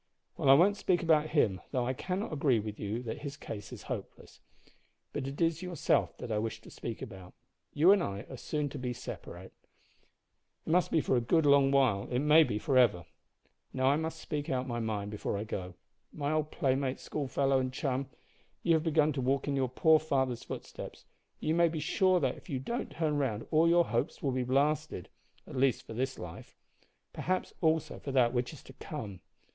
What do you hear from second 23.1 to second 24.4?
round all your hopes will